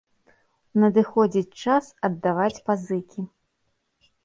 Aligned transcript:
Надыходзіць 0.83 1.57
час 1.67 1.91
аддаваць 2.11 2.63
пазыкі. 2.73 3.29